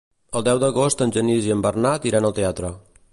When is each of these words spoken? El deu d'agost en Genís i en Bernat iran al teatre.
El 0.37 0.45
deu 0.47 0.61
d'agost 0.63 1.03
en 1.07 1.13
Genís 1.17 1.49
i 1.51 1.55
en 1.57 1.63
Bernat 1.67 2.09
iran 2.13 2.29
al 2.31 2.35
teatre. 2.41 2.77